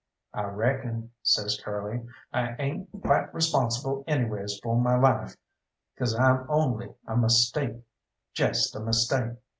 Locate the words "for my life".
4.63-5.35